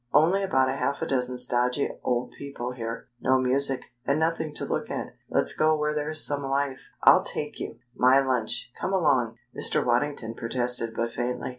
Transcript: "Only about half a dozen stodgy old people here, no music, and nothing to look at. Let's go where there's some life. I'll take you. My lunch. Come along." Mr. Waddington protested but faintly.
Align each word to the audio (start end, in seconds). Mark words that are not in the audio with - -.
"Only 0.15 0.41
about 0.41 0.69
half 0.75 1.03
a 1.03 1.05
dozen 1.05 1.37
stodgy 1.37 1.87
old 2.03 2.31
people 2.31 2.71
here, 2.71 3.09
no 3.19 3.37
music, 3.37 3.83
and 4.03 4.19
nothing 4.19 4.51
to 4.55 4.65
look 4.65 4.89
at. 4.89 5.15
Let's 5.29 5.53
go 5.53 5.77
where 5.77 5.93
there's 5.93 6.25
some 6.25 6.41
life. 6.41 6.81
I'll 7.03 7.23
take 7.23 7.59
you. 7.59 7.77
My 7.95 8.19
lunch. 8.19 8.71
Come 8.81 8.93
along." 8.93 9.35
Mr. 9.55 9.85
Waddington 9.85 10.33
protested 10.33 10.95
but 10.95 11.11
faintly. 11.11 11.49